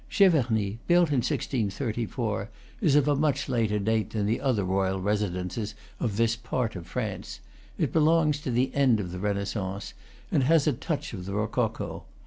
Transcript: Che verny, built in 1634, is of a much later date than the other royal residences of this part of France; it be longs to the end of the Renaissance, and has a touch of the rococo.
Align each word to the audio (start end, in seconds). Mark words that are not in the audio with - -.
Che 0.09 0.27
verny, 0.29 0.79
built 0.87 1.09
in 1.09 1.17
1634, 1.21 2.49
is 2.81 2.95
of 2.95 3.07
a 3.07 3.15
much 3.15 3.47
later 3.47 3.77
date 3.77 4.09
than 4.09 4.25
the 4.25 4.41
other 4.41 4.63
royal 4.63 4.99
residences 4.99 5.75
of 5.99 6.17
this 6.17 6.35
part 6.35 6.75
of 6.75 6.87
France; 6.87 7.39
it 7.77 7.93
be 7.93 7.99
longs 7.99 8.39
to 8.39 8.49
the 8.49 8.73
end 8.73 8.99
of 8.99 9.11
the 9.11 9.19
Renaissance, 9.19 9.93
and 10.31 10.41
has 10.41 10.65
a 10.65 10.73
touch 10.73 11.13
of 11.13 11.27
the 11.27 11.35
rococo. 11.35 12.05